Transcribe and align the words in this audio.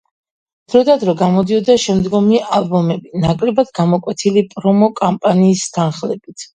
დრო 0.71 0.79
და 0.87 0.95
დრო 1.03 1.13
გამოდიოდა 1.19 1.75
შემდგომი 1.83 2.41
ალბომები, 2.61 3.13
ნაკლებად 3.29 3.73
გამოკვეთილი 3.83 4.49
პრომო 4.57 4.95
კამპანიის 5.05 5.73
თანხლებით. 5.81 6.47